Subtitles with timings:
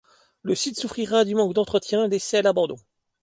[0.41, 2.77] Le site souffrira du manque d'entretien, laissé à l'abandon.